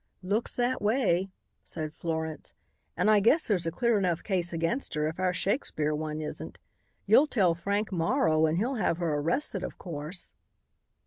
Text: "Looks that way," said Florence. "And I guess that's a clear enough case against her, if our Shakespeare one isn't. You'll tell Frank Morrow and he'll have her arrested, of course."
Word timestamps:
"Looks 0.23 0.55
that 0.55 0.81
way," 0.81 1.29
said 1.63 1.93
Florence. 1.93 2.53
"And 2.97 3.07
I 3.07 3.19
guess 3.19 3.47
that's 3.49 3.67
a 3.67 3.71
clear 3.71 3.99
enough 3.99 4.23
case 4.23 4.51
against 4.51 4.95
her, 4.95 5.07
if 5.07 5.19
our 5.19 5.31
Shakespeare 5.31 5.93
one 5.93 6.21
isn't. 6.21 6.57
You'll 7.05 7.27
tell 7.27 7.53
Frank 7.53 7.91
Morrow 7.91 8.47
and 8.47 8.57
he'll 8.57 8.73
have 8.81 8.97
her 8.97 9.13
arrested, 9.13 9.61
of 9.63 9.77
course." 9.77 10.31